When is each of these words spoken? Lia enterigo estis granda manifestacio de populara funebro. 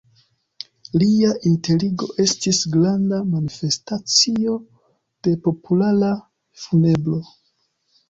Lia 1.03 1.33
enterigo 1.49 2.07
estis 2.25 2.63
granda 2.77 3.21
manifestacio 3.35 4.59
de 5.29 5.39
populara 5.47 6.13
funebro. 6.67 7.25